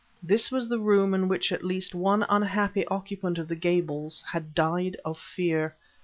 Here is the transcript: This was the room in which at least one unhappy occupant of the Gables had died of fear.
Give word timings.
This 0.23 0.49
was 0.49 0.67
the 0.67 0.79
room 0.79 1.13
in 1.13 1.27
which 1.27 1.51
at 1.51 1.63
least 1.63 1.93
one 1.93 2.25
unhappy 2.27 2.87
occupant 2.87 3.37
of 3.37 3.47
the 3.47 3.55
Gables 3.55 4.23
had 4.27 4.55
died 4.55 4.97
of 5.05 5.15
fear. 5.19 5.75